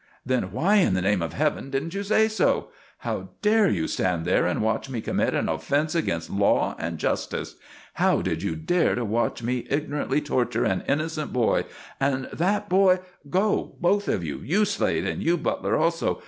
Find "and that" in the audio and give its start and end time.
11.99-12.67